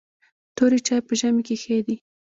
توري 0.55 0.79
چای 0.87 1.01
په 1.07 1.13
ژمي 1.19 1.41
کې 1.47 1.55
ښه 1.61 1.77
دي. 1.85 1.95